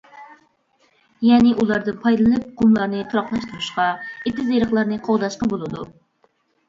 [1.27, 3.87] يەنى ئۇلاردىن پايدىلىنىپ قۇملارنى تۇراقلاشتۇرۇشقا،
[4.25, 5.87] ئېتىز-ئېرىقلارنى قوغداشقا بولىدۇ.